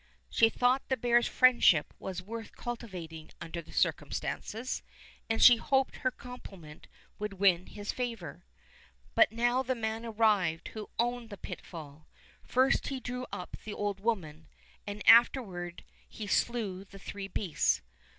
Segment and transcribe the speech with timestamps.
[0.31, 4.81] She thought the bear's friendship was worth cultivating under the circumstances,
[5.29, 6.87] and she hoped her compliment
[7.19, 8.43] would win his favor.
[9.13, 12.07] But now the man arrived who owned the pitfall.
[12.41, 14.47] First he drew up the old woman,
[14.87, 17.83] and afterward he slew the three beasts.